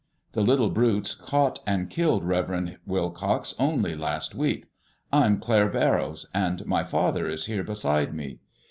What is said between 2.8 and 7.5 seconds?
Wilcox only last week. I'm Claire Barrows, and my father is